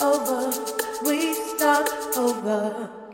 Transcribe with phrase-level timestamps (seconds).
[0.00, 0.50] over.
[1.06, 3.07] We start over.